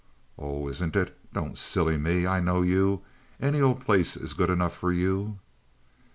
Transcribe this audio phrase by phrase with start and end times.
[0.35, 1.15] "Oh, isn't it?
[1.31, 2.25] Don't silly me.
[2.25, 3.03] I know you.
[3.39, 5.37] Any old place is good enough for you."